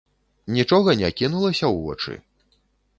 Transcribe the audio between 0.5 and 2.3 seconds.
Нічога не кінулася ў вочы?